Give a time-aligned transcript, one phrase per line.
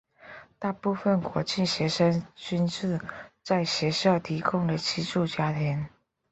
[0.57, 2.97] 大部分国际学生均住
[3.43, 5.85] 在学校提供的寄住家庭。